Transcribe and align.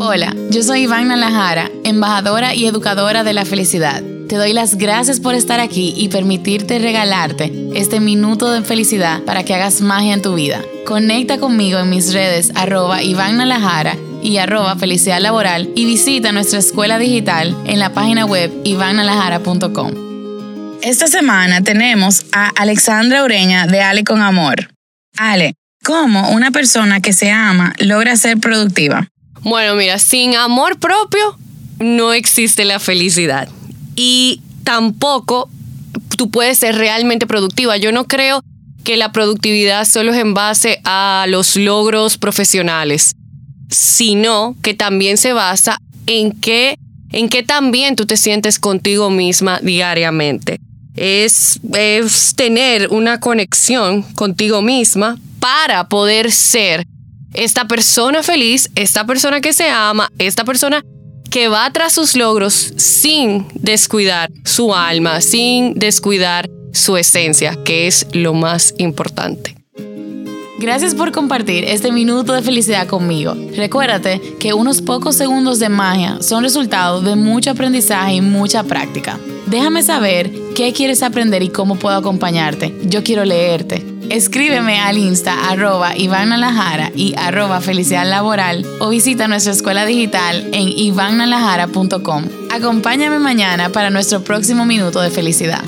Hola, 0.00 0.34
yo 0.50 0.62
soy 0.62 0.82
Iván 0.82 1.08
Nalajara, 1.08 1.70
embajadora 1.84 2.54
y 2.54 2.66
educadora 2.66 3.24
de 3.24 3.32
la 3.32 3.44
felicidad. 3.44 4.02
Te 4.28 4.36
doy 4.36 4.52
las 4.52 4.76
gracias 4.76 5.20
por 5.20 5.34
estar 5.34 5.58
aquí 5.58 5.94
y 5.96 6.08
permitirte 6.08 6.78
regalarte 6.78 7.50
este 7.74 7.98
minuto 7.98 8.50
de 8.50 8.62
felicidad 8.62 9.22
para 9.22 9.42
que 9.44 9.54
hagas 9.54 9.80
magia 9.80 10.12
en 10.14 10.22
tu 10.22 10.34
vida. 10.34 10.60
Conecta 10.86 11.38
conmigo 11.38 11.78
en 11.78 11.90
mis 11.90 12.12
redes 12.12 12.52
arroba 12.54 13.02
Iván 13.02 13.40
y 14.22 14.36
arroba 14.38 14.76
felicidad 14.76 15.20
laboral 15.20 15.70
y 15.74 15.84
visita 15.84 16.32
nuestra 16.32 16.58
escuela 16.58 16.98
digital 16.98 17.56
en 17.66 17.78
la 17.78 17.92
página 17.92 18.26
web 18.26 18.52
ivannalajara.com. 18.64 20.08
Esta 20.82 21.06
semana 21.08 21.62
tenemos 21.62 22.24
a 22.32 22.50
Alexandra 22.50 23.24
Ureña 23.24 23.66
de 23.66 23.80
Ale 23.80 24.04
con 24.04 24.22
Amor. 24.22 24.68
Ale, 25.16 25.54
¿cómo 25.88 26.28
una 26.32 26.50
persona 26.50 27.00
que 27.00 27.14
se 27.14 27.30
ama 27.30 27.72
logra 27.78 28.14
ser 28.16 28.36
productiva? 28.36 29.08
Bueno, 29.40 29.74
mira, 29.74 29.98
sin 29.98 30.36
amor 30.36 30.78
propio 30.78 31.38
no 31.78 32.12
existe 32.12 32.66
la 32.66 32.78
felicidad 32.78 33.48
y 33.96 34.42
tampoco 34.64 35.48
tú 36.18 36.28
puedes 36.28 36.58
ser 36.58 36.74
realmente 36.74 37.26
productiva. 37.26 37.78
Yo 37.78 37.90
no 37.90 38.04
creo 38.06 38.42
que 38.84 38.98
la 38.98 39.12
productividad 39.12 39.86
solo 39.86 40.12
es 40.12 40.18
en 40.18 40.34
base 40.34 40.82
a 40.84 41.24
los 41.26 41.56
logros 41.56 42.18
profesionales, 42.18 43.16
sino 43.70 44.56
que 44.60 44.74
también 44.74 45.16
se 45.16 45.32
basa 45.32 45.80
en 46.06 46.32
qué 46.32 46.76
en 47.12 47.30
qué 47.30 47.42
también 47.42 47.96
tú 47.96 48.04
te 48.04 48.18
sientes 48.18 48.58
contigo 48.58 49.08
misma 49.08 49.58
diariamente. 49.62 50.60
Es, 51.00 51.60
tener 52.36 52.88
una 52.88 53.20
conexión 53.20 54.02
contigo 54.14 54.62
misma 54.62 55.16
para 55.40 55.88
poder 55.88 56.32
ser 56.32 56.86
esta 57.34 57.66
persona 57.68 58.22
feliz, 58.22 58.70
esta 58.74 59.06
persona 59.06 59.40
que 59.40 59.52
se 59.52 59.68
ama, 59.68 60.10
esta 60.18 60.44
persona 60.44 60.82
que 61.30 61.48
va 61.48 61.70
tras 61.72 61.92
sus 61.92 62.16
logros 62.16 62.72
sin 62.76 63.46
descuidar 63.54 64.30
su 64.44 64.74
alma, 64.74 65.20
sin 65.20 65.74
descuidar 65.74 66.48
su 66.72 66.96
esencia, 66.96 67.56
que 67.64 67.86
es 67.86 68.06
lo 68.12 68.34
más 68.34 68.74
importante. 68.78 69.58
Gracias 70.58 70.92
por 70.94 71.12
compartir 71.12 71.64
este 71.64 71.92
minuto 71.92 72.32
de 72.32 72.42
felicidad 72.42 72.88
conmigo. 72.88 73.36
Recuérdate 73.54 74.20
que 74.40 74.54
unos 74.54 74.82
pocos 74.82 75.14
segundos 75.14 75.60
de 75.60 75.68
magia 75.68 76.18
son 76.20 76.42
resultado 76.42 77.00
de 77.00 77.14
mucho 77.14 77.52
aprendizaje 77.52 78.14
y 78.14 78.20
mucha 78.20 78.64
práctica. 78.64 79.20
Déjame 79.50 79.82
saber 79.82 80.30
qué 80.54 80.74
quieres 80.74 81.02
aprender 81.02 81.42
y 81.42 81.48
cómo 81.48 81.76
puedo 81.76 81.96
acompañarte. 81.96 82.74
Yo 82.84 83.02
quiero 83.02 83.24
leerte. 83.24 83.84
Escríbeme 84.10 84.78
al 84.78 84.98
insta 84.98 85.50
arroba 85.50 85.96
y 85.96 87.14
arroba 87.16 87.60
felicidad 87.60 88.08
laboral 88.08 88.66
o 88.80 88.88
visita 88.88 89.28
nuestra 89.28 89.52
escuela 89.52 89.86
digital 89.86 90.48
en 90.52 90.68
ivannalajara.com. 90.68 92.24
Acompáñame 92.50 93.18
mañana 93.18 93.70
para 93.70 93.90
nuestro 93.90 94.22
próximo 94.22 94.64
minuto 94.64 95.00
de 95.00 95.10
felicidad. 95.10 95.62